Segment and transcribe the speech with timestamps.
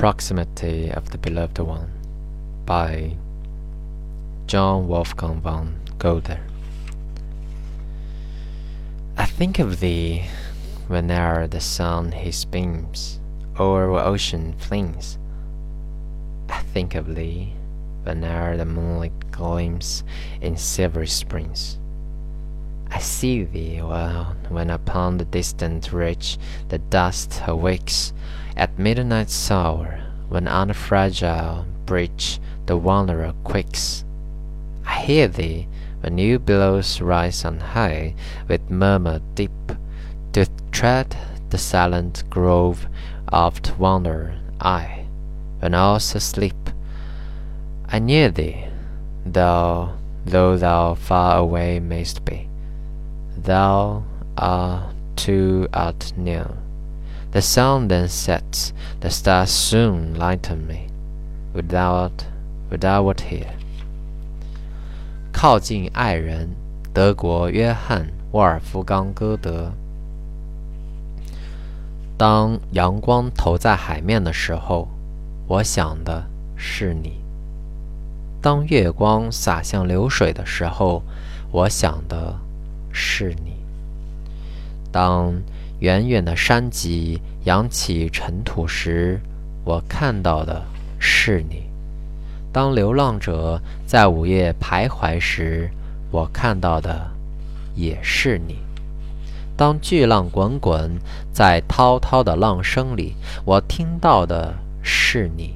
[0.00, 1.90] Proximity of the Beloved One
[2.64, 3.18] by
[4.46, 6.38] John Wolfgang von Goethe.
[9.18, 10.24] I think of thee
[10.88, 13.20] whene'er the sun his beams
[13.58, 15.18] o'er ocean flings.
[16.48, 17.52] I think of thee
[18.04, 20.02] whene'er the moonlight gleams
[20.40, 21.78] in silvery springs.
[23.00, 26.38] I see thee well when upon the distant ridge
[26.68, 28.12] the dust awakes
[28.58, 34.04] at midnight's hour, when on a fragile bridge the wanderer quakes.
[34.84, 35.66] I hear thee
[36.02, 38.16] when new billows rise on high
[38.48, 39.72] with murmur deep
[40.34, 41.16] to tread
[41.48, 42.86] the silent grove
[43.32, 45.06] oft wander I
[45.60, 46.68] when all's asleep.
[47.88, 48.66] I near thee,
[49.24, 52.49] thou though thou far away mayst be.
[53.42, 54.02] Thou
[54.36, 56.46] art too art near.
[57.32, 60.88] The sun then sets, the stars soon lighten me,
[61.54, 62.24] without
[62.70, 63.54] without here.
[65.32, 66.50] 靠近爱人，
[66.92, 69.72] 德国约翰·沃尔夫冈·歌德。
[72.18, 74.88] 当阳光投在海面的时候，
[75.46, 76.24] 我想的
[76.56, 77.12] 是你；
[78.42, 81.02] 当月光洒向流水的时候，
[81.52, 82.36] 我想的
[83.20, 83.52] 是你；
[84.90, 85.34] 当
[85.80, 89.20] 远远的山脊扬起尘土时，
[89.62, 90.62] 我看到的
[90.98, 91.68] 是你；
[92.50, 95.70] 当流浪者在午夜徘徊时，
[96.10, 97.10] 我看到的
[97.74, 98.56] 也是你。
[99.54, 100.90] 当巨浪滚滚，
[101.30, 105.50] 在滔滔的浪声里，我听到的是你；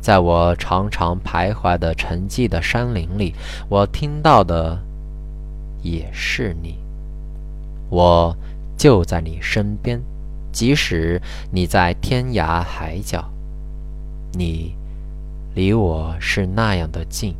[0.00, 3.36] 在我常常徘徊的沉寂的山林里，
[3.68, 4.76] 我听到的
[5.80, 6.76] 也是你。
[7.90, 8.36] 我
[8.76, 10.00] 就在你身边，
[10.52, 13.28] 即使你在天涯海角，
[14.32, 14.74] 你
[15.54, 17.34] 离我是那样的近。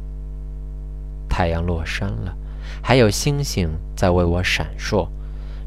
[1.29, 2.35] 太阳落山了，
[2.83, 5.07] 还有星星在为我闪烁。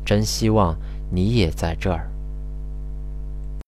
[0.03, 0.75] 真希望
[1.09, 2.10] 你也在这儿。